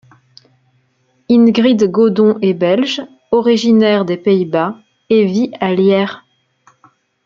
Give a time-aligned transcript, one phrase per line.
[1.29, 4.79] Ingrid Godon est belge, originaire des Pays-Bas,
[5.11, 6.25] et vit à Lierre.